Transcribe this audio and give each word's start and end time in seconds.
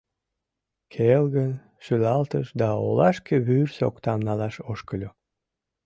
Келгын 0.93 1.51
шӱлалтыш 1.83 2.47
да 2.59 2.69
олашке 2.85 3.35
вӱр 3.47 3.67
соктам 3.77 4.19
налаш 4.27 4.55
ошкыльо. 4.71 5.09